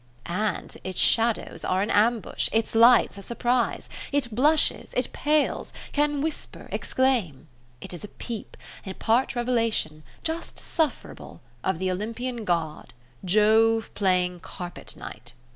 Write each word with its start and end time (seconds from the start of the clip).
And 0.25 0.79
its 0.83 0.99
shadows 0.99 1.63
are 1.63 1.83
an 1.83 1.91
ambush, 1.91 2.49
its 2.51 2.73
lights 2.73 3.19
a 3.19 3.21
surprise. 3.21 3.87
It 4.11 4.33
blushes, 4.33 4.95
it 4.97 5.13
pales, 5.13 5.73
can 5.91 6.21
whisper, 6.21 6.67
exclaim. 6.71 7.47
It 7.81 7.93
is 7.93 8.03
a 8.03 8.07
peep, 8.07 8.57
a 8.83 8.93
part 8.93 9.35
revelation, 9.35 10.01
just 10.23 10.57
sufferable, 10.57 11.39
of 11.63 11.77
the 11.77 11.91
Olympian 11.91 12.45
god 12.45 12.95
Jove 13.23 13.93
playing 13.93 14.39
carpet 14.39 14.95
knight. 14.97 15.33